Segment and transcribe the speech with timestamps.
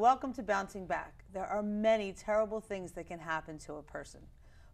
[0.00, 1.24] welcome to Bouncing Back.
[1.34, 4.20] There are many terrible things that can happen to a person,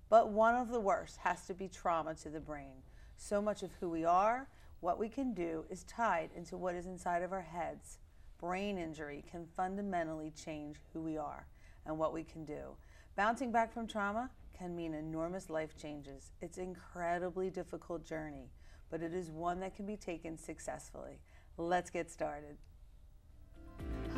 [0.09, 2.77] but one of the worst has to be trauma to the brain.
[3.17, 4.47] So much of who we are,
[4.79, 7.99] what we can do, is tied into what is inside of our heads.
[8.39, 11.49] Brain injury can fundamentally change who we are
[11.85, 12.77] and what we can do.
[13.17, 16.31] Bouncing back from trauma can mean enormous life changes.
[16.41, 18.53] It's an incredibly difficult journey,
[18.91, 21.19] but it is one that can be taken successfully.
[21.59, 22.59] Let's get started.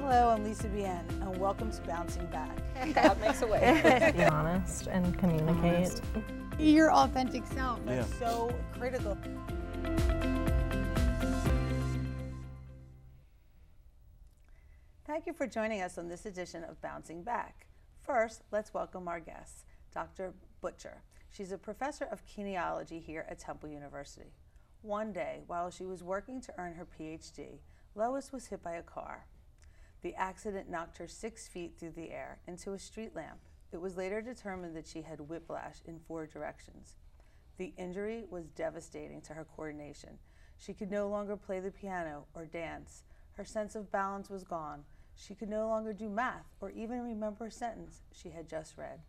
[0.00, 2.56] Hello, I'm Lisa Bien, and welcome to Bouncing Back.
[2.94, 4.12] God makes a way.
[4.16, 6.00] be honest and communicate.
[6.56, 7.84] your authentic self.
[7.84, 9.18] That's so critical.
[15.04, 17.66] Thank you for joining us on this edition of Bouncing Back.
[18.00, 20.32] First, let's welcome our guest, Dr.
[20.60, 21.02] Butcher.
[21.28, 24.32] She's a professor of kinesiology here at Temple University.
[24.82, 27.58] One day, while she was working to earn her PhD,
[27.96, 29.26] Lois was hit by a car.
[30.02, 33.38] The accident knocked her six feet through the air into a street lamp.
[33.72, 36.96] It was later determined that she had whiplash in four directions.
[37.58, 40.18] The injury was devastating to her coordination.
[40.56, 43.02] She could no longer play the piano or dance.
[43.34, 44.84] Her sense of balance was gone.
[45.16, 49.00] She could no longer do math or even remember a sentence she had just read.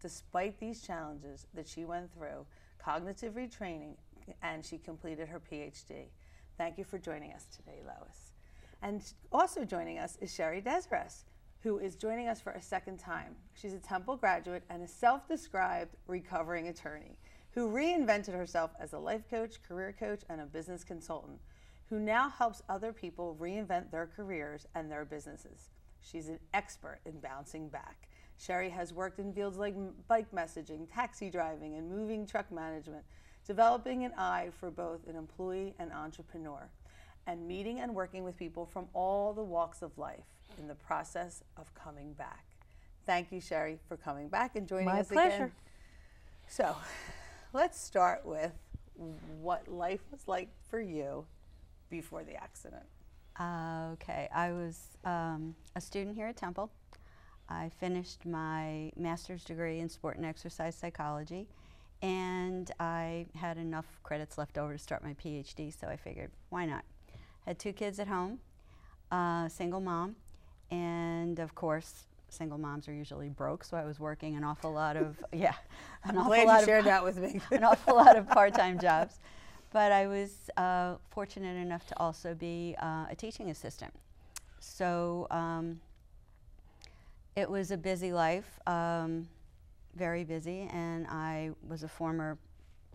[0.00, 2.46] Despite these challenges that she went through,
[2.78, 3.96] cognitive retraining,
[4.42, 6.06] and she completed her PhD.
[6.56, 8.27] Thank you for joining us today, Lois.
[8.82, 11.24] And also joining us is Sherry Desres,
[11.62, 13.34] who is joining us for a second time.
[13.54, 17.16] She's a Temple graduate and a self described recovering attorney
[17.52, 21.40] who reinvented herself as a life coach, career coach, and a business consultant,
[21.88, 25.70] who now helps other people reinvent their careers and their businesses.
[26.00, 28.08] She's an expert in bouncing back.
[28.38, 29.74] Sherry has worked in fields like
[30.06, 33.02] bike messaging, taxi driving, and moving truck management,
[33.44, 36.68] developing an eye for both an employee and entrepreneur,
[37.28, 40.24] and meeting and working with people from all the walks of life
[40.58, 42.44] in the process of coming back.
[43.04, 45.34] Thank you, Sherry, for coming back and joining My us pleasure.
[45.34, 45.52] again.
[46.48, 46.74] So,
[47.52, 48.52] let's start with
[49.40, 51.26] what life was like for you
[51.90, 52.84] before the accident.
[53.38, 56.70] Uh, okay, I was um, a student here at Temple.
[57.50, 61.46] I finished my master's degree in sport and exercise psychology,
[62.00, 66.64] and I had enough credits left over to start my PhD, so I figured, why
[66.64, 66.84] not?
[67.48, 68.40] Had two kids at home,
[69.10, 70.16] uh, single mom,
[70.70, 74.98] and of course, single moms are usually broke, so I was working an awful lot
[74.98, 75.54] of, yeah,
[76.04, 77.40] an I'm awful glad lot you of shared that with me.
[77.50, 79.20] an awful lot of part-time jobs.
[79.72, 83.94] But I was uh, fortunate enough to also be uh, a teaching assistant.
[84.60, 85.80] So um,
[87.34, 89.26] it was a busy life, um,
[89.96, 92.36] very busy, and I was a former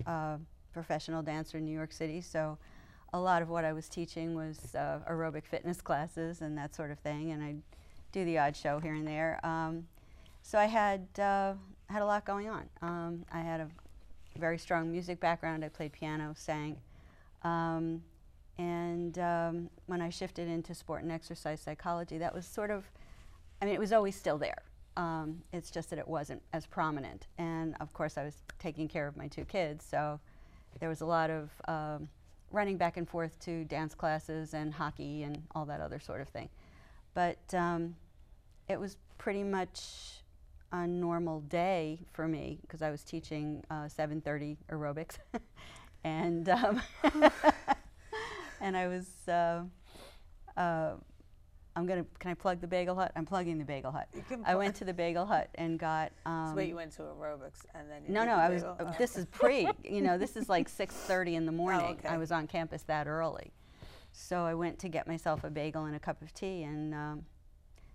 [0.06, 0.38] uh,
[0.74, 2.22] professional dancer in New York City.
[2.22, 2.60] So
[3.14, 6.90] a lot of what I was teaching was uh, aerobic fitness classes and that sort
[6.92, 7.62] of thing, and I'd
[8.12, 9.40] do the odd show here and there.
[9.44, 9.88] Um,
[10.42, 11.54] so I had uh,
[11.90, 12.70] had a lot going on.
[12.82, 13.70] Um, I had a
[14.38, 15.64] very strong music background.
[15.64, 16.78] I played piano, sang.
[17.44, 18.02] Um,
[18.58, 22.86] and um, when I shifted into sport and exercise psychology, that was sort of,
[23.62, 24.64] I mean, it was always still there.
[24.98, 27.28] Um, it's just that it wasn't as prominent.
[27.38, 30.20] And of course, I was taking care of my two kids, so
[30.80, 32.10] there was a lot of um,
[32.54, 36.30] running back and forth to dance classes and hockey and all that other sort of
[36.30, 36.48] thing.
[37.14, 37.96] But um,
[38.70, 40.22] it was pretty much
[40.72, 45.18] a normal day for me because I was teaching uh, 7:30 aerobics,
[46.04, 46.82] and um,
[48.62, 49.28] and I was.
[49.28, 49.64] Uh,
[50.56, 50.94] uh,
[51.76, 52.06] I'm gonna.
[52.20, 53.12] Can I plug the Bagel Hut?
[53.16, 54.08] I'm plugging the Bagel Hut.
[54.46, 56.12] I went to the Bagel Hut and got.
[56.26, 58.64] Um, so wait, you went to aerobics and then you no, no, the I was.
[58.64, 58.96] uh, Oh.
[58.98, 59.68] This is pre.
[59.84, 61.98] you know, this is like 6:30 in the morning.
[62.00, 62.08] okay.
[62.10, 63.52] I was on campus that early,
[64.12, 67.26] so I went to get myself a bagel and a cup of tea, and um,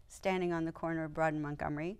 [0.09, 1.99] standing on the corner of Broad and Montgomery,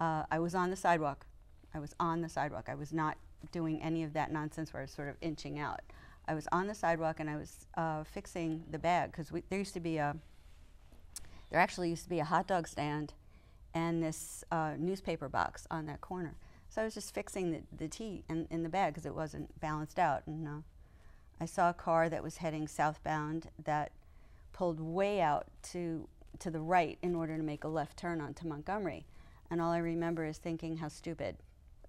[0.00, 1.26] uh, I was on the sidewalk.
[1.74, 2.68] I was on the sidewalk.
[2.70, 3.18] I was not
[3.52, 5.80] doing any of that nonsense where I was sort of inching out.
[6.26, 9.74] I was on the sidewalk and I was uh, fixing the bag because there used
[9.74, 10.16] to be a.
[11.50, 13.14] There actually used to be a hot dog stand
[13.74, 16.36] and this uh, newspaper box on that corner.
[16.68, 19.58] So I was just fixing the, the tea in, in the bag because it wasn't
[19.60, 20.26] balanced out.
[20.26, 20.60] And uh,
[21.40, 23.92] I saw a car that was heading southbound that
[24.52, 26.08] pulled way out to,
[26.40, 29.06] to the right in order to make a left turn onto Montgomery.
[29.50, 31.36] And all I remember is thinking how stupid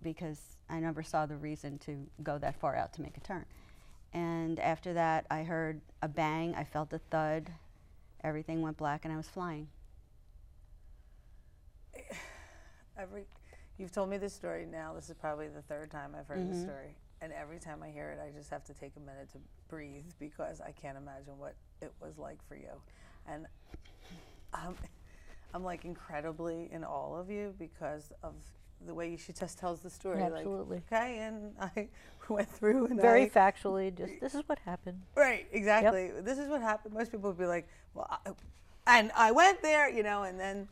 [0.01, 0.39] because
[0.69, 3.45] I never saw the reason to go that far out to make a turn.
[4.13, 7.51] And after that, I heard a bang, I felt a thud,
[8.23, 9.67] everything went black, and I was flying.
[12.97, 13.25] Every,
[13.77, 14.93] you've told me this story now.
[14.93, 16.51] This is probably the third time I've heard Mm-hmm.
[16.51, 19.29] this story, and every time I hear it, I just have to take a minute
[19.33, 19.39] to
[19.69, 22.81] breathe because I can't imagine what it was like for you.
[23.27, 23.47] And
[24.53, 24.75] um,
[25.53, 28.33] I'm like incredibly in awe of you because of
[28.85, 30.21] the way she just tells the story.
[30.21, 30.77] Absolutely.
[30.77, 31.87] Like, okay, and I
[32.29, 35.01] went through and Very I, factually, just this is what happened.
[35.15, 36.11] right, exactly.
[36.21, 36.93] This is what happened.
[36.93, 38.31] Most people would be like, well, I,
[38.87, 40.67] and I went there, you know, and then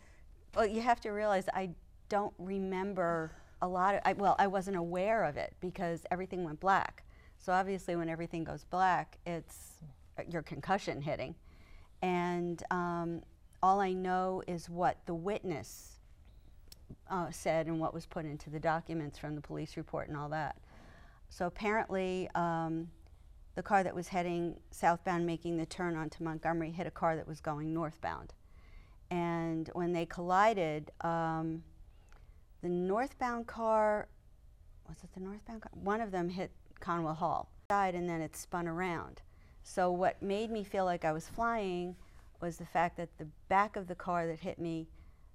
[0.55, 1.69] Well, you have to realize I
[2.09, 3.31] don't remember
[3.61, 7.03] a lot of, I, well, I wasn't aware of it because everything went black.
[7.37, 9.75] So obviously, when everything goes black, it's
[10.17, 11.35] uh, your concussion hitting.
[12.01, 13.21] And um,
[13.61, 15.96] all I know is what the witness
[17.09, 20.29] uh, said and what was put into the documents from the police report and all
[20.29, 20.57] that.
[21.29, 22.89] So apparently, um,
[23.55, 27.27] the car that was heading southbound, making the turn onto Montgomery, hit a car that
[27.27, 28.33] was going northbound.
[29.09, 31.63] And when they collided, um,
[32.61, 34.07] the northbound car
[34.87, 35.71] was it the northbound car?
[35.73, 39.21] One of them hit Conwell Hall, died, and then it spun around.
[39.63, 41.95] So what made me feel like I was flying
[42.39, 44.87] was the fact that the back of the car that hit me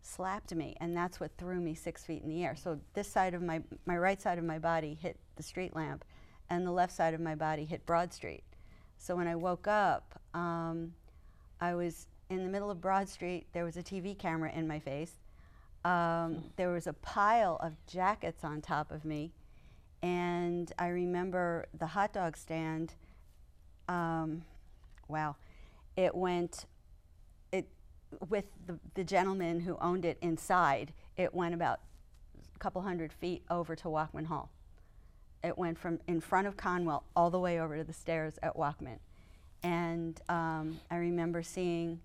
[0.03, 2.57] slapped me, and that's what threw me six feet in the air.
[2.57, 6.05] So this side of my my right side of my body hit the street lamp,
[6.51, 8.45] and the left side of my body hit Broad Street.
[8.99, 10.93] So when I woke up, um,
[11.61, 13.47] I was in the middle of Broad Street.
[13.53, 15.13] There was a TV camera in my face.
[15.85, 19.33] Um, there was a pile of jackets on top of me.
[20.03, 22.95] And I remember the hot dog stand.
[23.89, 24.43] Um,
[25.09, 25.37] wow.
[25.97, 26.67] It went,
[28.29, 31.81] with the, the gentleman who owned it inside, it went about
[32.55, 34.51] a couple hundred feet over to Wachman Hall.
[35.43, 38.57] It went from in front of Conwell all the way over to the stairs at
[38.57, 38.99] Wachman.
[39.63, 42.01] And um, I remember seeing,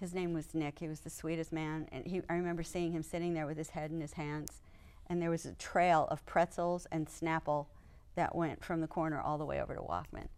[0.00, 1.88] his name was Nick, he was the sweetest man.
[1.92, 4.60] And he, I remember seeing him sitting there with his head in his hands.
[5.08, 7.66] And there was a trail of pretzels and Snapple
[8.14, 10.28] that went from the corner all the way over to Wachman.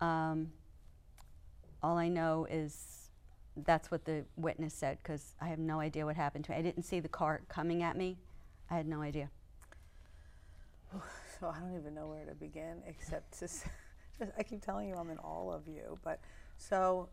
[0.00, 0.52] Um,
[1.82, 2.99] all I know is
[3.64, 6.58] that's what the witness said because I have no idea what happened to me.
[6.58, 8.18] I didn't see the car coming at me.
[8.70, 9.30] I had no idea.
[11.40, 13.46] So I don't even know where to begin except to.
[13.46, 13.64] s-
[14.18, 16.20] Just, I keep telling you I'm in all of you, but
[16.58, 17.08] so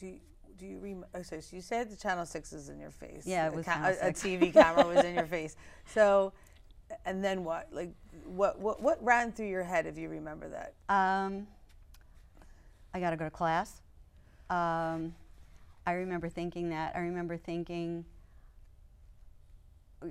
[0.00, 0.20] do you,
[0.58, 3.26] do you rem- oh, so you said the channel six is in your face.
[3.26, 5.56] Yeah, it a was a, a TV camera was in your face.
[5.84, 6.32] So,
[7.04, 7.68] and then what?
[7.72, 7.90] Like,
[8.24, 10.72] what what what ran through your head if you remember that?
[10.88, 11.46] Um,
[12.94, 13.82] I got to go to class.
[14.48, 15.14] Um,
[15.86, 16.94] I remember thinking that.
[16.94, 18.04] I remember thinking.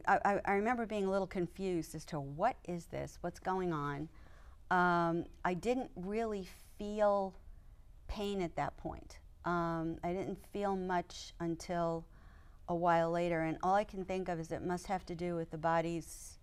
[0.07, 3.17] I, I, remember being a little confused as to what is this?
[3.19, 4.07] What's going on?
[4.69, 6.47] Um, I didn't really
[6.77, 7.35] feel
[8.07, 9.19] pain at that point.
[9.43, 12.05] Um, I didn't feel much until
[12.69, 15.35] a while later, and all I can think of is it must have to do
[15.35, 16.37] with the body's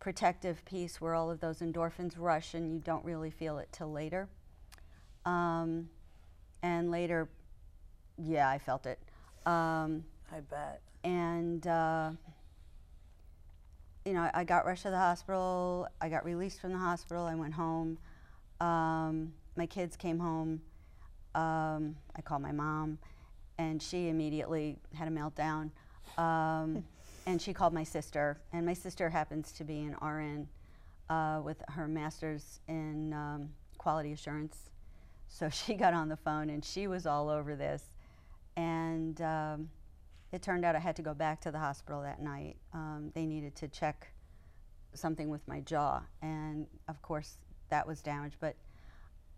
[0.00, 3.92] protective piece where all of those endorphins rush and you don't really feel it till
[3.92, 4.28] later.
[5.24, 5.90] Um,
[6.62, 7.28] and later,
[8.24, 8.98] yeah, I felt it.
[9.46, 10.80] Um, I bet.
[11.02, 12.10] and, uh,
[14.04, 15.88] you know, I got rushed to the hospital.
[16.00, 17.26] I got released from the hospital.
[17.26, 17.98] I went home.
[18.60, 20.60] Um, my kids came home.
[21.34, 22.98] Um, I called my mom,
[23.58, 25.70] and she immediately had a meltdown.
[26.18, 26.84] Um,
[27.26, 30.48] and she called my sister, and my sister happens to be an RN
[31.08, 34.70] uh, with her master's in um, quality assurance.
[35.28, 37.90] So she got on the phone, and she was all over this.
[38.56, 39.70] And um,
[40.32, 42.56] it turned out I had to go back to the hospital that night.
[42.72, 44.12] Um, they needed to check
[44.94, 47.38] something with my jaw, and of course
[47.68, 48.36] that was damaged.
[48.40, 48.56] But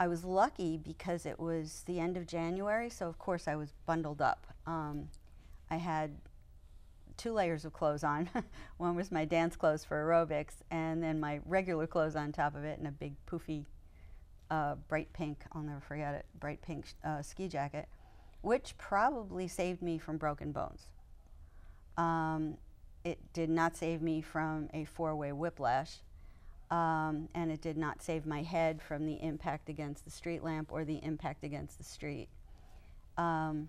[0.00, 3.72] I was lucky because it was the end of January, so of course I was
[3.86, 4.46] bundled up.
[4.66, 5.08] Um,
[5.70, 6.16] I had
[7.16, 8.28] two layers of clothes on.
[8.78, 12.64] One was my dance clothes for aerobics, and then my regular clothes on top of
[12.64, 13.64] it, and a big poofy,
[14.50, 17.88] uh, bright pink, I'll never forget it, bright pink uh, ski jacket,
[18.42, 20.88] which probably saved me from broken bones.
[21.96, 22.58] Um,
[23.04, 25.98] it did not save me from a four way whiplash,
[26.70, 30.72] um, and it did not save my head from the impact against the street lamp
[30.72, 32.28] or the impact against the street.
[33.16, 33.68] Um,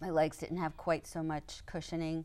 [0.00, 2.24] my legs didn't have quite so much cushioning,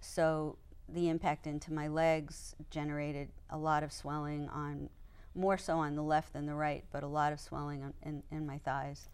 [0.00, 0.56] so
[0.88, 4.88] the impact into my legs generated a lot of swelling on,
[5.34, 8.22] more so on the left than the right, but a lot of swelling on, in,
[8.30, 9.08] in my thighs.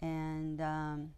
[0.00, 1.10] And um,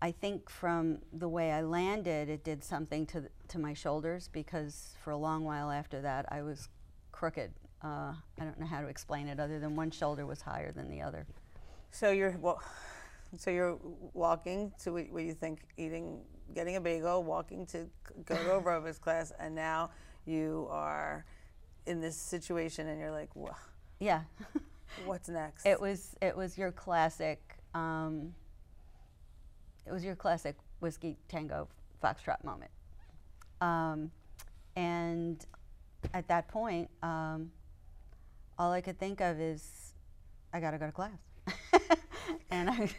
[0.00, 4.94] I think from the way I landed, it did something to, to my shoulders because
[5.02, 6.68] for a long while after that, I was
[7.12, 7.50] crooked.
[7.82, 10.88] Uh, I don't know how to explain it other than one shoulder was higher than
[10.90, 11.26] the other.
[11.90, 12.62] So you're well,
[13.36, 13.78] so you're
[14.14, 16.20] walking to what you think eating,
[16.54, 17.86] getting a bagel, walking to
[18.24, 19.90] go to a aerobics class, and now
[20.26, 21.24] you are
[21.86, 23.54] in this situation, and you're like, "Wha-
[24.00, 24.22] Yeah.
[25.06, 25.64] what's next?
[25.66, 27.57] It was it was your classic.
[27.74, 28.34] Um,
[29.86, 31.68] it was your classic whiskey tango
[32.02, 32.70] foxtrot moment.
[33.60, 34.10] Um,
[34.76, 35.44] and
[36.14, 37.50] at that point, um,
[38.58, 39.94] all I could think of is,
[40.52, 41.18] I got to go to class.
[42.50, 42.90] and I,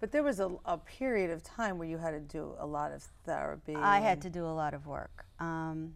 [0.00, 2.92] But there was a, a period of time where you had to do a lot
[2.92, 3.74] of therapy.
[3.74, 5.24] I had to do a lot of work.
[5.40, 5.94] Um,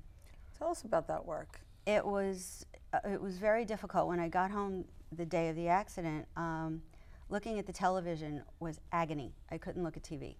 [0.58, 1.60] Tell us about that work.
[1.86, 5.68] it was uh, it was very difficult when I got home the day of the
[5.68, 6.26] accident.
[6.36, 6.82] Um,
[7.30, 9.34] looking at the television was agony.
[9.50, 10.36] I couldn't look at TV.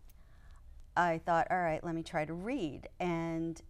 [0.96, 3.60] I thought, all right, let me try to read, and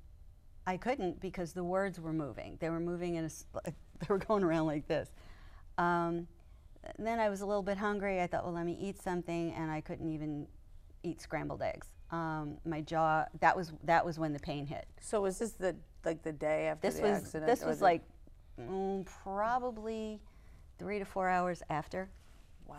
[0.67, 2.57] I couldn't because the words were moving.
[2.61, 3.31] They were moving in a
[3.65, 5.11] they were going around like this.
[5.79, 6.27] Um,
[6.99, 8.21] then I was a little bit hungry.
[8.23, 10.47] I thought, well, let me eat something, and I couldn't even
[11.03, 11.89] eat scrambled eggs.
[12.11, 14.87] Um, my jaw that was that was when the pain hit.
[15.00, 17.47] So was this the like the day after This the was accident?
[17.47, 18.03] this was like
[18.59, 20.21] mm, probably
[20.79, 22.11] three to four hours after.
[22.67, 22.77] wow.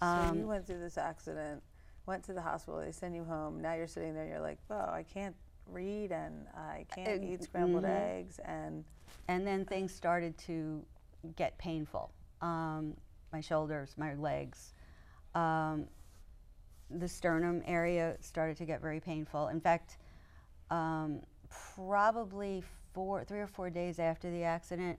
[0.00, 1.62] So Um, you went through this accident,
[2.06, 2.80] went to the hospital.
[2.80, 3.60] They send you home.
[3.60, 4.24] Now you're sitting there.
[4.24, 5.36] And you're like, well, I can't
[5.66, 7.88] read and I can't Uh, eat scrambled mhm.
[7.88, 8.84] eggs and
[9.28, 10.84] And then things started to
[11.36, 12.10] get painful.
[12.42, 12.96] Um,
[13.32, 14.74] my shoulders, my legs,
[15.34, 15.88] um,
[16.90, 19.48] the sternum area started to get very painful.
[19.48, 19.96] In fact,
[20.70, 24.98] um, probably four, three or four days after the accident,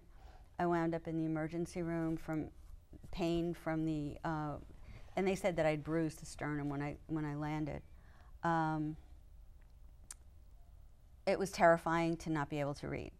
[0.57, 2.49] I wound up in the emergency room from
[3.11, 4.57] pain from the, uh,
[5.15, 7.81] and they said that I'd bruised the sternum when I when I landed.
[8.43, 8.95] Um,
[11.25, 13.12] it was terrifying to not be able to read.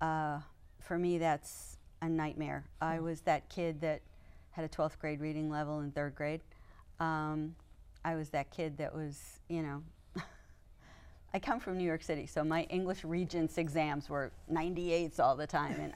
[0.00, 0.40] Uh,
[0.80, 2.64] for me, that's a nightmare.
[2.80, 4.02] I was that kid that
[4.50, 6.40] had a 12th grade reading level in third grade.
[7.00, 7.54] Um,
[8.04, 9.82] I was that kid that was, you know,
[11.34, 15.46] I come from New York City, so my English Regents exams were 98s all the
[15.46, 15.92] time, and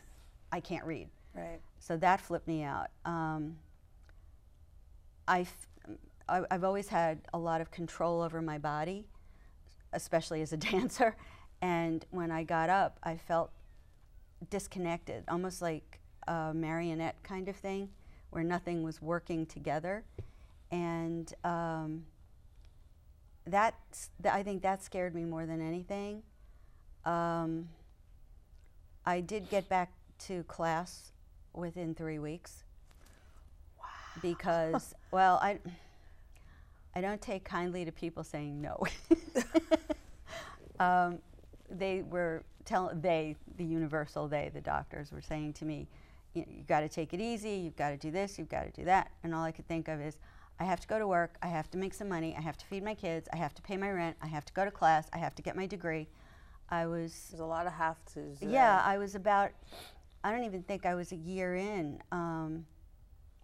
[0.50, 1.08] I can't read.
[1.34, 1.60] right.
[1.80, 2.88] So that flipped me out.
[3.04, 3.56] Um,
[5.28, 5.46] I
[6.28, 9.06] I, I've always had a lot of control over my body,
[9.92, 11.16] especially as a dancer.
[11.60, 13.50] And when I got up, I felt
[14.50, 17.88] disconnected, almost like a marionette kind of thing,
[18.30, 20.04] where nothing was working together.
[20.70, 22.04] And um,
[23.46, 26.22] that's, th- I think that scared me more than anything.
[27.04, 27.70] Um,
[29.06, 29.92] I did get back
[30.26, 31.12] to class
[31.54, 32.64] within three weeks.
[34.22, 35.58] Because, well, I,
[36.94, 38.82] I don't take kindly to people saying no.
[40.80, 41.18] um,
[41.70, 45.88] they were telling they the universal they the doctors were saying to me,
[46.34, 47.50] you, you got to take it easy.
[47.50, 48.38] You've got to do this.
[48.38, 49.10] You've got to do that.
[49.22, 50.16] And all I could think of is,
[50.60, 51.36] I have to go to work.
[51.40, 52.34] I have to make some money.
[52.36, 53.28] I have to feed my kids.
[53.32, 54.16] I have to pay my rent.
[54.20, 55.08] I have to go to class.
[55.12, 56.08] I have to get my degree.
[56.68, 58.40] I was There's a lot of have tos.
[58.40, 58.50] there.
[58.50, 59.50] yeah, I was about.
[60.24, 62.00] I don't even think I was a year in.
[62.10, 62.66] Um,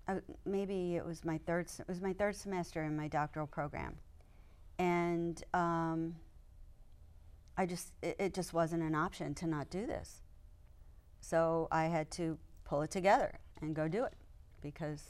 [0.06, 1.68] I, maybe it was my third.
[1.78, 3.96] It was my third semester in my doctoral program,
[4.78, 6.16] and um,
[7.56, 10.23] I just it, it just wasn't an option to not do this.
[11.20, 14.12] So I had to pull it together and go do it
[14.61, 15.02] because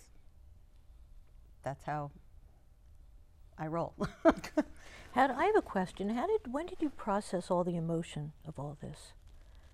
[1.63, 2.11] that's how
[3.59, 3.95] I roll.
[5.15, 6.11] How I have a question.
[6.11, 9.13] How did when did you process all the emotion of all this?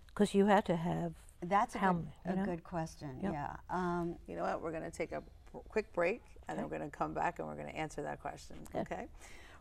[0.08, 1.14] Because you had to have.
[1.42, 2.44] That's a, How good, m- a know?
[2.44, 3.18] good question.
[3.22, 3.32] Yep.
[3.32, 3.56] Yeah.
[3.70, 4.60] Um, You know what?
[4.62, 5.22] We're going to take a
[5.68, 8.20] quick break and then we're going to come back and we're going to answer that
[8.20, 8.56] question.
[8.74, 8.80] Okay.
[8.94, 9.06] Okay.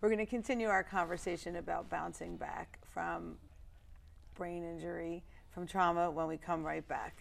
[0.01, 3.37] We're going to continue our conversation about bouncing back from
[4.35, 7.17] brain injury, from trauma when we come right back.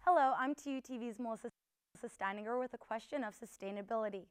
[0.00, 1.50] Hello, I'm TUTV's Melissa
[2.06, 4.24] Steininger with a question of sustainability.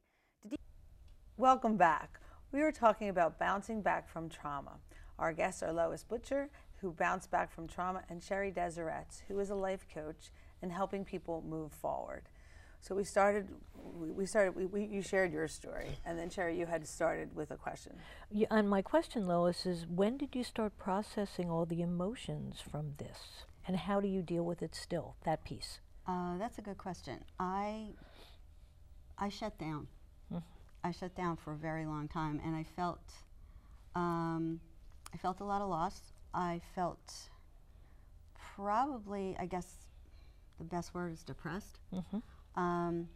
[1.38, 2.20] Welcome back.
[2.52, 4.74] We are talking about bouncing back from trauma.
[5.18, 6.50] Our guests are Lois Butcher,
[6.82, 10.32] who bounced back from trauma, and Sherry Deseretz, who is a life coach
[10.62, 12.24] and helping people move forward.
[12.82, 13.50] So we started.
[13.76, 14.56] We we started.
[14.56, 17.98] We, we, you shared your story, and then Sherry, you had started with a question.
[18.32, 22.94] You, and my question, Lois, is when did you start processing all the emotions from
[22.98, 25.16] this, and how do you deal with it still?
[25.26, 25.80] That piece.
[26.08, 27.26] Uh, that's a good question.
[27.38, 27.90] I
[29.18, 29.88] I shut down.
[30.32, 30.44] Mhm.
[30.82, 33.02] I shut down for a very long time, and I felt
[33.94, 34.62] um,
[35.14, 36.14] I felt a lot of loss.
[36.34, 37.30] I felt
[38.56, 39.68] probably, I guess,
[40.58, 41.80] the best word is depressed.
[41.94, 42.22] Mhm.
[42.56, 43.10] Um,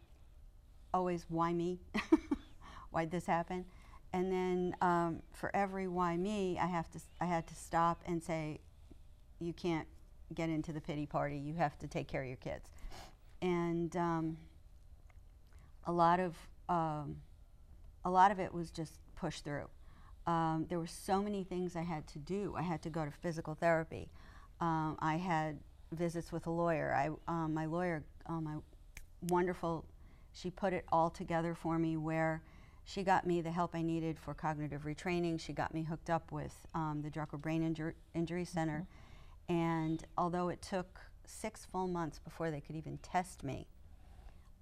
[0.92, 1.80] always, why me?
[2.90, 3.64] Why'd this happen?
[4.12, 8.22] And then um, for every why me, I have to I had to stop and
[8.22, 8.60] say,
[9.40, 9.88] you can't
[10.32, 11.36] get into the pity party.
[11.36, 12.70] You have to take care of your kids.
[13.42, 14.36] And um,
[15.86, 16.36] a lot of
[16.68, 17.16] um,
[18.04, 19.68] a lot of it was just pushed through.
[20.26, 22.54] Um, there were so many things I had to do.
[22.56, 24.08] I had to go to physical therapy.
[24.60, 25.58] Um, I had
[25.92, 26.94] visits with a lawyer.
[26.94, 28.56] I, um, my lawyer, uh, my
[29.28, 29.84] wonderful,
[30.32, 32.42] she put it all together for me where
[32.84, 35.40] She got me the help I needed for cognitive retraining.
[35.40, 38.86] She got me hooked up with um, the Drucker Brain Injur- Injury Center.
[39.48, 43.66] And although it took six full months before they could even test me,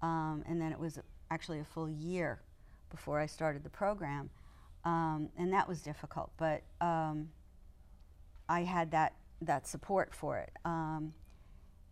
[0.02, 0.98] um, and then it was
[1.30, 2.40] actually a full year
[2.90, 4.30] before I started the program,
[4.84, 6.30] um, and that was difficult.
[6.36, 7.28] But um,
[8.48, 10.52] I had that that support for it.
[10.64, 11.14] Um,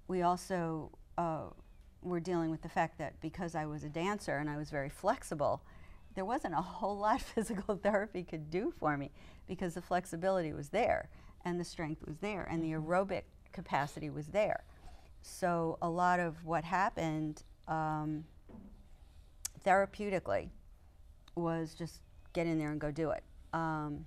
[0.07, 1.47] we also uh,
[2.03, 4.89] were dealing with the fact that because I was a dancer and I was very
[4.89, 5.63] flexible,
[6.15, 9.11] there wasn't a whole lot physical therapy could do for me
[9.47, 11.09] because the flexibility was there
[11.45, 14.65] and the strength was there and the aerobic capacity was there.
[15.23, 18.25] So a lot of what happened um,
[19.65, 20.49] therapeutically
[21.35, 22.01] was just
[22.33, 23.23] get in there and go do it.
[23.53, 24.07] Um,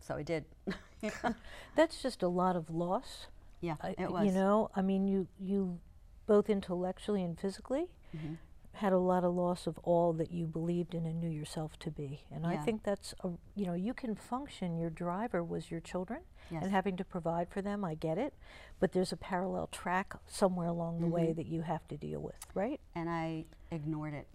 [0.00, 0.44] so I did.
[1.76, 3.26] That's just a lot of loss.
[3.60, 4.26] yeah, I- it was.
[4.26, 5.78] You know, I mean, you you
[6.26, 7.86] both intellectually and physically
[8.16, 8.34] Mm-hmm.
[8.72, 11.90] had a lot of loss of all that you believed in and knew yourself to
[11.90, 12.24] be.
[12.34, 14.78] And I think that's a, you know, you can function.
[14.78, 16.62] Your driver was your children Yes.
[16.62, 17.84] and having to provide for them.
[17.84, 18.32] I get it,
[18.80, 21.14] but there's a parallel track somewhere along the Mm-hmm.
[21.14, 22.80] way that you have to deal with, right?
[22.94, 24.26] and I ignored it.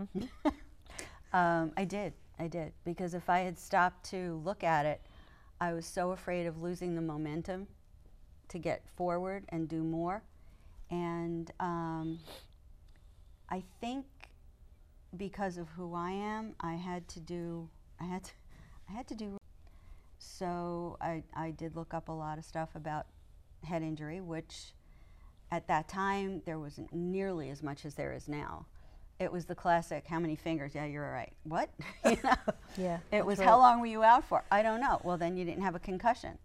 [0.00, 0.48] Mm-hmm.
[1.32, 5.00] um, I did, I did, because if I had stopped to look at it,
[5.60, 7.66] I was so afraid of losing the momentum
[8.48, 10.22] to get forward and do more.
[10.90, 12.20] And um,
[13.50, 14.06] I think
[15.16, 17.68] because of who I am, I had to do,
[18.00, 18.32] I had to,
[18.88, 19.36] I had to do.
[20.18, 23.06] So I, I did look up a lot of stuff about
[23.64, 24.74] head injury, which
[25.50, 28.66] at that time there wasn't nearly as much as there is now.
[29.20, 30.74] It was the classic, how many fingers?
[30.74, 31.32] Yeah, you're right.
[31.44, 31.70] What?
[32.04, 32.34] you know?
[32.76, 33.48] Yeah, It was right.
[33.48, 34.44] how long were you out for?
[34.50, 35.00] I don't know.
[35.02, 36.38] Well, then you didn't have a concussion.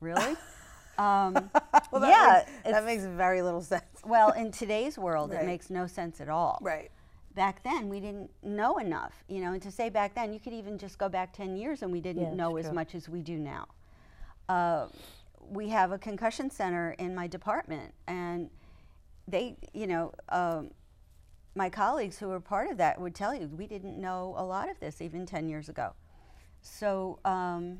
[0.00, 0.36] Really?
[0.98, 1.50] um,
[1.90, 2.44] Well, that yeah.
[2.62, 3.84] makes, that makes very little sense.
[4.04, 5.42] well, in today's world, Right.
[5.42, 6.58] it makes no sense at all.
[6.62, 6.90] Right.
[7.34, 9.52] Back then, we didn't know enough, you know.
[9.52, 12.00] And to say back then, you could even just go back ten years, and we
[12.00, 12.74] didn't Yeah, know as true.
[12.74, 13.66] much as we do now.
[14.48, 14.86] Uh,
[15.48, 18.50] we have a concussion center in my department, and
[19.28, 20.70] they, you know, um,
[21.54, 24.68] my colleagues who were part of that would tell you we didn't know a lot
[24.70, 25.92] of this even 10 years ago.
[26.60, 27.78] So um,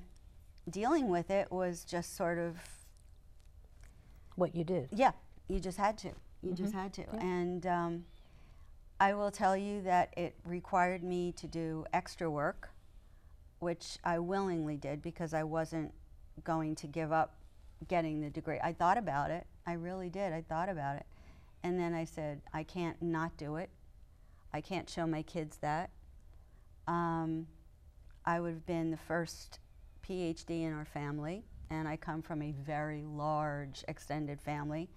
[0.69, 2.57] dealing with it was just sort of,
[4.37, 4.89] What you did.
[4.93, 5.13] yeah,
[5.49, 6.11] you just had to.
[6.43, 7.05] You just had to.
[7.19, 8.05] And um,
[9.01, 12.71] I will tell you that it required me to do extra work,
[13.59, 15.93] which I willingly did because I wasn't
[16.45, 17.35] going to give up
[17.89, 18.59] getting the degree.
[18.63, 19.47] I thought about it.
[19.67, 20.33] I really did.
[20.33, 21.07] I thought about it.
[21.63, 23.71] And then I said, I can't not do it.
[24.53, 25.91] I can't show my kids that.
[26.87, 27.47] Um,
[28.25, 29.59] I would have been the first
[30.07, 34.89] PhD in our family, and I come from a very large, extended family,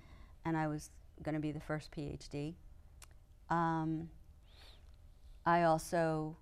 [0.45, 0.89] and I was
[1.24, 2.54] going to be the first PhD.
[3.50, 4.10] Um,
[5.45, 6.38] I also,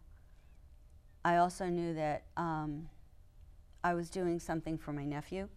[1.25, 2.89] I also knew that um,
[3.83, 5.47] I was doing something for my nephew.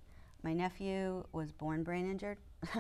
[0.43, 2.39] My nephew was born brain injured.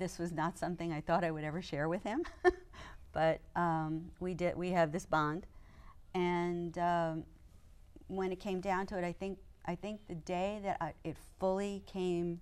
[0.00, 2.24] this was not something I thought I would ever share with him,
[3.12, 4.56] but um, we did.
[4.56, 5.46] We have this bond,
[6.14, 7.24] and um,
[8.08, 11.16] when it came down to it, I think I think the day that I, it
[11.38, 12.40] fully came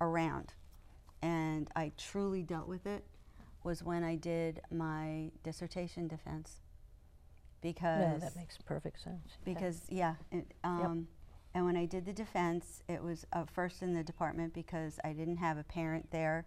[0.00, 0.52] around,
[1.22, 3.04] and I truly dealt with it,
[3.64, 6.60] was when I did my dissertation defense.
[7.62, 9.38] Because No, that makes perfect sense.
[9.44, 11.08] because yeah, it, um,
[11.54, 15.14] and when I did the defense, it was uh, first in the department because I
[15.14, 16.44] didn't have a parent there,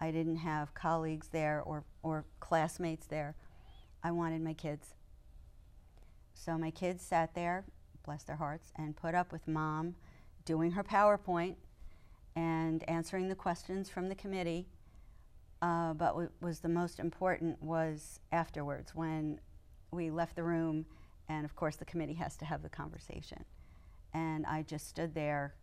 [0.00, 3.34] I didn't have colleagues there or or classmates there.
[4.02, 4.94] I wanted my kids.
[6.34, 7.64] So my kids sat there,
[8.04, 9.94] bless their hearts, and put up with mom
[10.44, 11.56] doing her PowerPoint
[12.36, 14.66] and answering the questions from the committee.
[15.62, 19.40] Uh, but what was the most important was afterwards when
[19.90, 20.84] we left the room,
[21.28, 23.44] and of course the committee has to have the conversation.
[24.12, 25.54] And I just stood there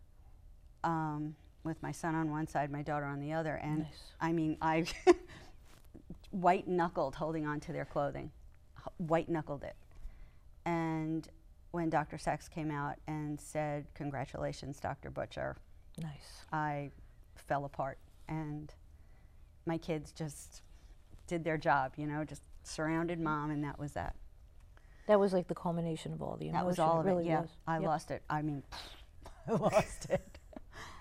[0.82, 4.12] um, with my son on one side, my daughter on the other, and Nice.
[4.20, 4.84] I mean, I
[6.30, 8.30] white knuckled holding on to their clothing,
[8.98, 9.76] white knuckled it.
[10.64, 11.28] And
[11.70, 12.18] when Dr.
[12.18, 15.10] Sachs came out and said, Congratulations, Dr.
[15.10, 15.56] Butcher,
[16.00, 16.44] Nice.
[16.52, 16.90] I
[17.36, 17.98] fell apart.
[18.28, 18.72] And
[19.66, 20.62] my kids just
[21.26, 24.14] did their job, you know, just surrounded mom, and that was that.
[25.06, 26.60] That was like the culmination of all the emotion.
[26.60, 27.28] That was all of really it.
[27.28, 27.50] Yeah, was.
[27.66, 27.86] I Yep.
[27.86, 28.22] lost it.
[28.30, 28.62] I mean,
[29.48, 30.38] I lost it.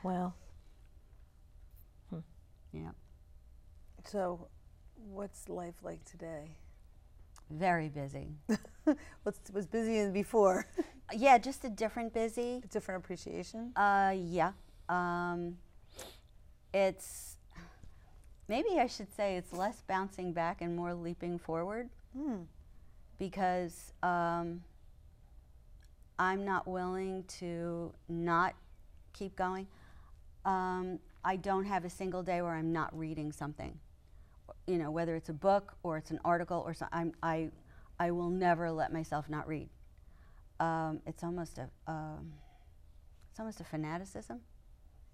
[0.04, 0.34] Wow.
[2.74, 2.92] Yeah,
[4.06, 4.48] So,
[4.96, 6.56] what's life like today?
[7.50, 8.30] very busy.
[9.24, 10.66] What's was busy than before?
[11.14, 12.62] yeah, just a different busy.
[12.70, 13.74] Different appreciation.
[13.76, 14.54] Uh, yeah.
[14.88, 15.58] Um,
[16.74, 17.36] it's
[18.48, 21.90] maybe I should say it's less bouncing back and more leaping forward.
[22.18, 22.44] Hmm.
[23.18, 24.62] because um,
[26.20, 28.54] I'm not willing to not
[29.14, 29.68] keep going.
[30.46, 33.78] Um, I don't have a single day where I'm not reading something.
[34.68, 37.50] You know, whether it's a book or it's an article or something, I,
[38.00, 39.70] I will never let myself not read.
[40.60, 42.34] Um, it's almost a, um,
[43.32, 44.42] it's almost a fanaticism.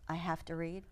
[0.10, 0.84] I have to read.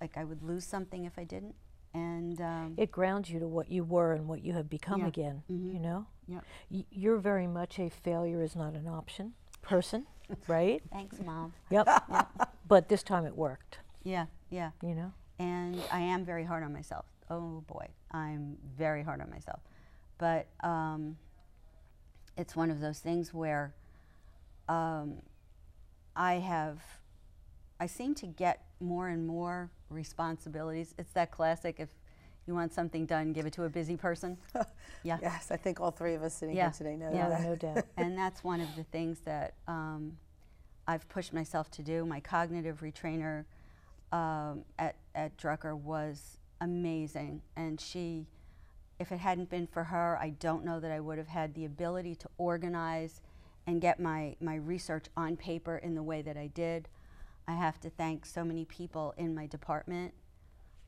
[0.00, 1.54] Like I would lose something if I didn't.
[1.94, 5.06] And um, It grounds you to what you were and what you have become Yeah.
[5.06, 5.72] again, Mhm.
[5.74, 6.06] you know?
[6.26, 6.44] Yep.
[6.70, 10.06] Y- you're very much a failure is not an option person,
[10.48, 10.82] right?
[10.90, 11.52] thanks, mom.
[11.70, 11.86] Yep.
[12.66, 14.70] But this time it worked, Yeah, yeah.
[14.82, 15.12] you know?
[15.38, 17.06] and I am very hard on myself.
[17.30, 19.60] Oh boy, I'm very hard on myself.
[20.18, 21.16] But um,
[22.36, 23.74] it's one of those things where
[24.68, 25.14] um,
[26.14, 26.78] I have,
[27.80, 30.94] I seem to get more and more responsibilities.
[30.98, 31.88] It's that classic if
[32.46, 34.36] you want something done, give it to a busy person.
[35.02, 35.18] yeah.
[35.22, 36.64] Yes, I think all three of us sitting Yeah.
[36.64, 37.30] here today know Yeah.
[37.30, 37.42] that.
[37.42, 37.84] No doubt.
[37.96, 40.18] and that's one of the things that um,
[40.86, 42.04] I've pushed myself to do.
[42.04, 43.46] My cognitive retrainer
[44.14, 47.42] um, at, at Drucker was amazing.
[47.56, 48.26] And she,
[49.00, 51.64] if it hadn't been for her, I don't know that I would have had the
[51.64, 53.20] ability to organize
[53.66, 56.88] and get my, my research on paper in the way that I did.
[57.48, 60.14] I have to thank so many people in my department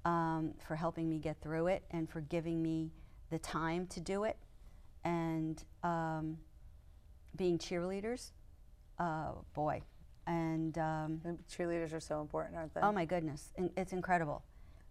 [0.05, 2.93] um, for helping me get through it and for giving me
[3.31, 4.37] the time to do it.
[5.05, 6.39] And um,
[7.35, 8.31] being cheerleaders,
[9.01, 9.83] uh, boy.
[10.27, 12.81] And um, And Cheerleaders are so important, aren't they?
[12.81, 14.43] oh my goodness, in- it's incredible.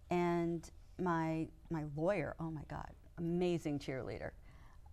[0.10, 0.70] And
[1.00, 4.32] my my lawyer, oh my God, amazing cheerleader.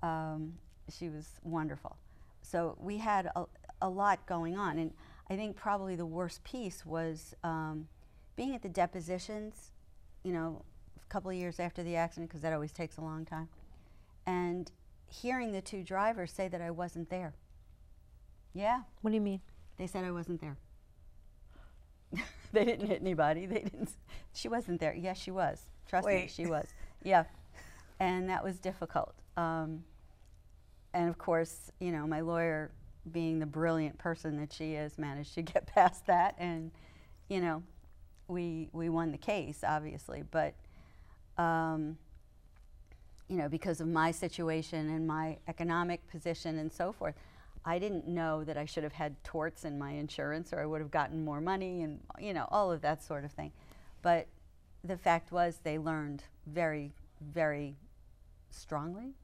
[0.02, 0.54] Um,
[0.90, 1.96] she was wonderful.
[2.42, 3.44] So we had a,
[3.80, 4.92] a lot going on, and
[5.30, 7.86] I think probably the worst piece was um,
[8.34, 9.70] being at the depositions.
[10.24, 10.64] You know,
[11.00, 13.48] a couple of years after the accident, because that always takes a long time,
[14.26, 14.72] and
[15.06, 17.34] hearing the two drivers say that I wasn't there.
[18.54, 19.40] Yeah, What do you mean?
[19.78, 20.56] They said I wasn't there.
[22.52, 23.46] they didn't hit anybody.
[23.46, 23.90] They didn't.
[24.32, 24.94] She wasn't there.
[24.94, 25.66] Yes, she was.
[25.88, 26.66] Trust me, she was.
[27.04, 27.24] Yeah,
[27.98, 29.12] and that was difficult.
[29.36, 29.82] Um,
[30.94, 32.70] and of course, you know, my lawyer,
[33.10, 36.70] being the brilliant person that she is, managed to get past that, and
[37.28, 37.64] you know,
[38.28, 40.22] we we won the case, obviously.
[40.30, 40.54] But
[41.38, 41.98] um,
[43.28, 47.14] you know, because of my situation and my economic position and so forth,
[47.64, 50.80] I didn't know that I should have had torts in my insurance or I would
[50.80, 53.52] have gotten more money and, you know, all of that sort of thing.
[54.02, 54.26] But
[54.82, 57.76] the fact was, they learned very, very
[58.50, 59.14] strongly,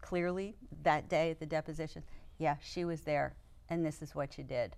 [0.00, 2.04] clearly that day at the deposition
[2.38, 3.34] yeah, she was there
[3.68, 4.76] and this is what you did.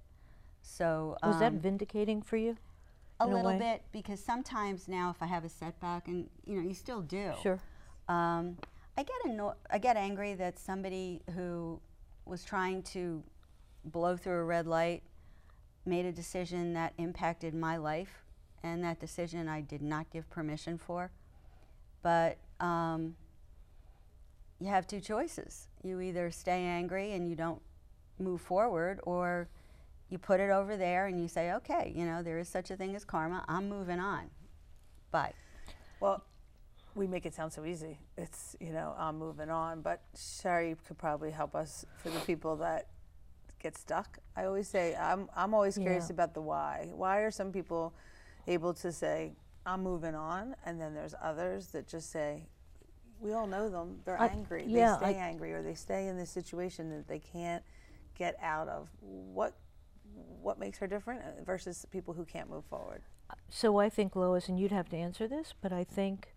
[0.63, 2.57] So, Was that um, vindicating for you?
[3.21, 6.57] a in a little bit because sometimes now if I have a setback and you
[6.57, 7.61] know you still do Sure.
[8.09, 8.57] um,
[8.97, 11.81] I get anno- I get angry that somebody who
[12.25, 13.23] was trying to
[13.85, 15.03] blow through a red light
[15.87, 18.23] made a decision that impacted my life,
[18.63, 21.11] and that decision I did not give permission for.
[22.03, 23.17] But um,
[24.59, 27.61] you have two choices: you either stay angry and you don't
[28.19, 29.49] move forward, or
[30.11, 32.77] you put it over there and you say, "Okay, you know there is such a
[32.77, 33.45] thing as karma.
[33.49, 34.31] I'm moving on."
[35.11, 35.33] Bye.
[35.99, 36.23] Well,
[36.95, 37.99] we make it sound so easy.
[38.17, 39.81] It's, you know, I'm moving on.
[39.83, 42.89] But Sherry could probably help us for the people that
[43.63, 44.19] get stuck.
[44.37, 46.15] I always say, I'm, I'm always curious Yeah.
[46.15, 46.91] about the why.
[46.95, 47.93] Why are some people
[48.47, 49.33] able to say,
[49.67, 50.57] I'm moving on?
[50.65, 52.47] And then there's others that just say,
[53.21, 54.01] we all know them.
[54.05, 54.65] They're I- angry.
[54.67, 57.63] yeah, they stay I- angry or they stay in this situation that they can't
[58.17, 58.89] get out of.
[59.01, 59.55] What,
[60.43, 63.03] what makes her different uh, versus people who can't move forward?
[63.49, 66.35] So I think, Lois, and you'd have to answer this, but I think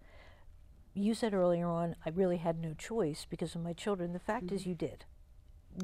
[0.93, 4.13] you said earlier on, I really had no choice because of my children.
[4.13, 5.05] The fact is, you did.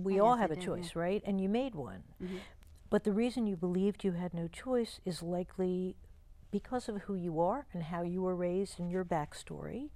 [0.01, 0.67] We Oh, all have a did, yeah.
[0.67, 1.23] choice, right?
[1.25, 2.03] And you made one.
[2.21, 2.39] Mhm.
[2.89, 5.95] But the reason you believed you had no choice is likely
[6.51, 9.89] because of who you are and how you were raised and your backstory,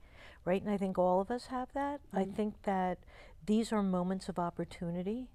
[0.46, 0.62] right?
[0.62, 2.02] And I think all of us have that.
[2.12, 3.00] I think that
[3.46, 5.30] these are moments of opportunity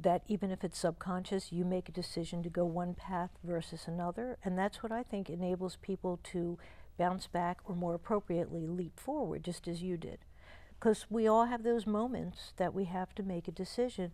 [0.00, 4.38] that even if it's subconscious, you make a decision to go one path versus another.
[4.44, 6.56] And that's what I think enables people to
[6.98, 10.18] bounce back or more appropriately leap forward, just as you did.
[10.78, 14.12] Because we all have those moments that we have to make a decision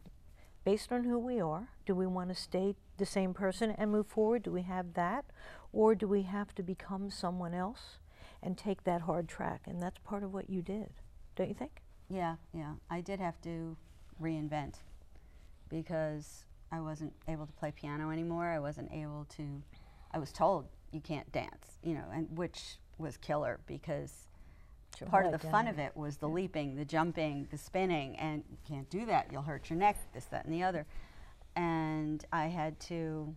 [0.64, 1.68] based on who we are.
[1.84, 4.44] Do we want to stay the same person and move forward?
[4.44, 5.26] Do we have that?
[5.72, 7.98] Or do we have to become someone else
[8.42, 9.62] and take that hard track?
[9.66, 10.90] And that's part of what you did,
[11.36, 11.82] don't you think?
[12.08, 12.74] Yeah, yeah.
[12.90, 13.76] I did have to
[14.22, 14.76] reinvent
[15.68, 18.46] because I wasn't able to play piano anymore.
[18.46, 19.62] I wasn't able to.
[20.12, 24.28] I was told you can't dance, you know, and which was killer because
[25.10, 28.56] part of the fun of it was the leaping, the jumping, the spinning, and you
[28.66, 29.26] can't do that.
[29.32, 30.86] You'll hurt your neck, this, that, and the other.
[31.56, 33.34] And I had to,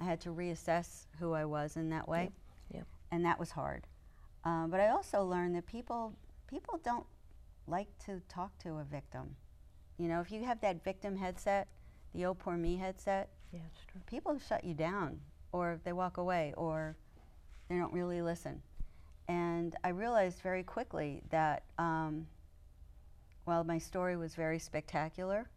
[0.00, 2.30] I had to reassess who I was in that way,
[2.72, 2.86] Yep.
[3.10, 3.86] and that was hard.
[4.44, 6.14] Um, but I also learned that people,
[6.46, 7.06] people don't
[7.66, 9.36] like to talk to a victim.
[9.98, 11.68] You know, if you have that victim headset,
[12.14, 14.00] the "oh poor me" headset, Yeah, it's true.
[14.06, 15.20] people shut you down
[15.52, 16.96] or they walk away or
[17.68, 18.62] they don't really listen.
[19.28, 22.26] And I realized very quickly that um,
[23.44, 25.50] while my story was very spectacular,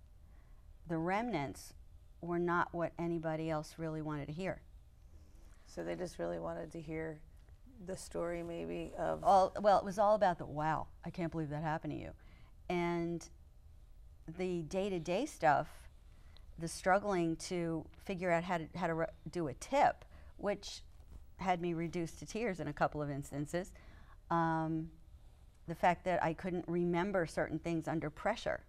[0.87, 1.73] the remnants
[2.21, 4.61] were not what anybody else really wanted to hear.
[5.67, 7.19] So they just really wanted to hear
[7.85, 11.49] the story, maybe of All, well, it was all about the wow, I can't believe
[11.49, 12.11] that happened to you.
[12.69, 13.27] And
[14.37, 15.67] the day to day stuff,
[16.59, 20.05] the struggling to figure out how to, how to do a tip,
[20.37, 20.81] which
[21.37, 23.71] had me reduced to tears in a couple of instances.
[24.29, 24.89] Um,
[25.67, 28.61] the fact that I couldn't remember certain things under pressure,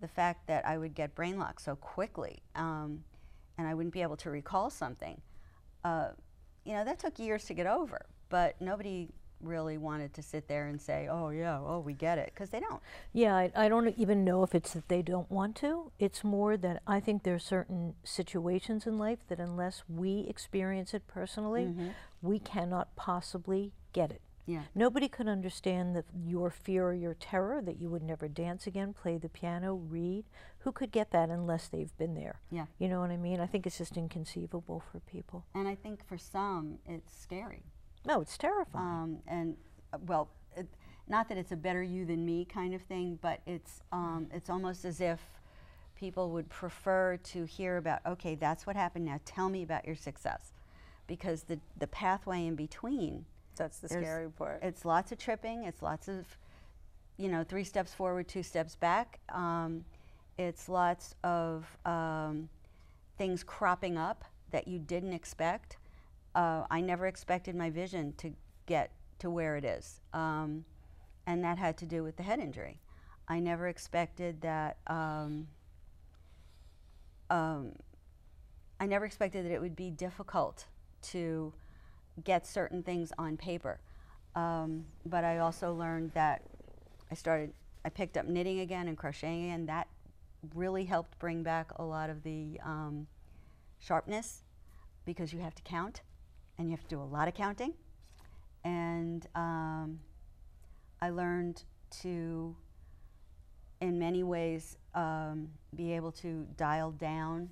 [0.00, 3.02] the fact that I would get brain lock so quickly, um,
[3.58, 5.20] and I wouldn't be able to recall something.
[5.84, 6.08] Uh,
[6.64, 9.08] you know, that took years to get over, but nobody
[9.40, 12.60] really wanted to sit there and say, oh, yeah, oh, we get it, because they
[12.60, 12.80] don't.
[13.12, 15.92] Yeah, I, I don't even know if it's that they don't want to.
[15.98, 20.94] It's more that I think there are certain situations in life that unless we experience
[20.94, 21.88] it personally, mm-hmm.
[22.22, 24.20] we cannot possibly get it.
[24.46, 24.62] Yeah.
[24.76, 28.92] Nobody could understand the, your fear or your terror that you would never dance again,
[28.92, 30.24] play the piano, read.
[30.60, 32.40] Who could get that unless they've been there?
[32.50, 32.66] Yeah.
[32.78, 33.40] You know what I mean?
[33.40, 35.44] I think it's just inconceivable for people.
[35.52, 37.64] And I think for some, it's scary.
[38.06, 38.84] No, it's terrifying.
[38.84, 39.56] Um, and,
[39.92, 40.66] uh, well, it,
[41.08, 44.48] not that it's a better you than me kind of thing, but it's, um, it's
[44.48, 45.20] almost as if
[45.96, 49.96] people would prefer to hear about, okay, that's what happened, now tell me about your
[49.96, 50.52] success.
[51.06, 53.24] Because the, the pathway in between,
[53.56, 54.60] that's the scary part.
[54.62, 56.26] it's lots of tripping, it's lots of,
[57.16, 59.18] you know, three steps forward, two steps back.
[59.30, 59.84] Um,
[60.38, 62.48] it's lots of um,
[63.16, 65.78] things cropping up that you didn't expect.
[66.36, 68.34] Uh, I never expected my vision to
[68.66, 70.66] get to where it is, um,
[71.26, 72.78] and that had to do with the head injury.
[73.26, 74.76] I never expected that.
[74.86, 75.48] Um,
[77.30, 77.72] um,
[78.78, 80.66] I never expected that it would be difficult
[81.02, 81.54] to
[82.22, 83.80] get certain things on paper.
[84.34, 86.42] Um, but I also learned that
[87.10, 87.54] I started,
[87.86, 89.66] I picked up knitting again and crocheting again.
[89.66, 89.88] That
[90.54, 93.06] really helped bring back a lot of the um,
[93.78, 94.42] sharpness
[95.06, 96.02] because you have to count
[96.58, 97.74] and you have to do a lot of counting.
[98.64, 100.00] And um,
[101.00, 101.62] I learned
[102.02, 102.56] to,
[103.80, 107.50] in many ways, um, be able to dial down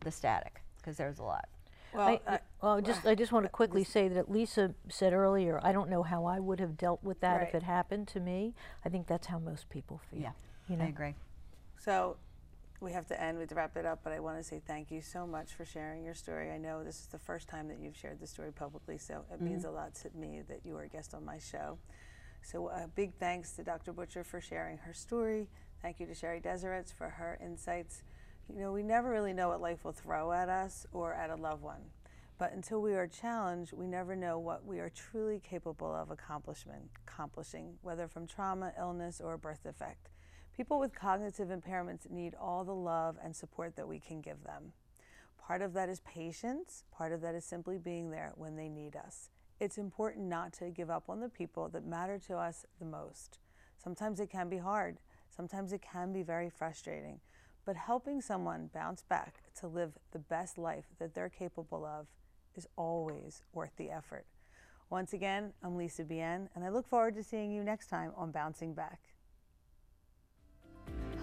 [0.00, 1.48] the static because there's a lot.
[1.94, 5.60] well, I, I- well, just I just want to quickly say that Lisa said earlier.
[5.62, 8.54] I don't know how I would have dealt with that if it happened to me.
[8.84, 10.20] I think that's how most people feel.
[10.20, 10.32] Yeah,
[10.68, 10.84] you know.
[10.84, 11.14] I agree.
[11.78, 12.16] So
[12.80, 14.60] we have to end, we have to wrap it up, but I want to say
[14.66, 16.50] thank you so much for sharing your story.
[16.50, 19.34] I know this is the first time that you've shared the story publicly, so it
[19.34, 19.44] mm-hmm.
[19.44, 21.78] means a lot to me that you are a guest on my show.
[22.42, 23.92] So a big thanks to Dr.
[23.92, 25.48] Butcher for sharing her story.
[25.82, 28.02] Thank you to Sherry Deserets for her insights.
[28.48, 31.36] You know, we never really know what life will throw at us or at a
[31.36, 31.82] loved one.
[32.38, 36.88] But until we are challenged, we never know what we are truly capable of accomplishment,
[37.06, 40.08] accomplishing, whether from trauma, illness, or a birth defect.
[40.60, 44.74] People with cognitive impairments need all the love and support that we can give them.
[45.38, 48.94] Part of that is patience, part of that is simply being there when they need
[48.94, 49.30] us.
[49.58, 53.38] It's important not to give up on the people that matter to us the most.
[53.82, 54.98] Sometimes it can be hard,
[55.34, 57.20] sometimes it can be very frustrating,
[57.64, 62.06] but helping someone bounce back to live the best life that they're capable of
[62.54, 64.26] is always worth the effort.
[64.90, 68.30] Once again, I'm Lisa Bien, and I look forward to seeing you next time on
[68.30, 69.00] Bouncing Back.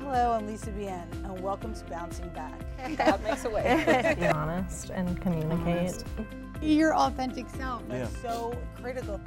[0.09, 2.57] Hello, I'm Lisa Bien, and welcome to Bouncing Back.
[2.97, 4.15] God makes a way.
[4.17, 6.01] be honest and communicate.
[6.61, 7.83] Your authentic self.
[7.89, 9.19] That's so critical.